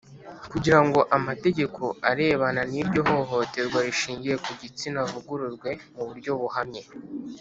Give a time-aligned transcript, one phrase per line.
[0.51, 6.81] kugira ngo amategeko arebana n’iryo hohoterwa rishingiye ku gitsina avugururwe mu buryo buhamye.